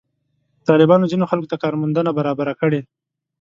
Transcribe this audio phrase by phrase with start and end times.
[0.67, 2.81] طالبانو ځینو خلکو ته کار موندنه برابره کړې.